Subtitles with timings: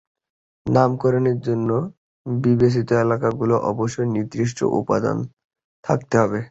[0.65, 1.69] নামকরণের জন্য
[2.25, 5.17] বিবেচিত এলাকাগুলোর অবশ্যই নির্দিষ্ট উপাদান
[5.83, 6.39] থাকতে হবে।